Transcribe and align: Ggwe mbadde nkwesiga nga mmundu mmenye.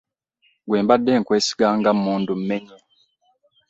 Ggwe 0.65 0.77
mbadde 0.83 1.11
nkwesiga 1.19 1.67
nga 1.77 1.91
mmundu 1.97 2.33
mmenye. 2.39 2.77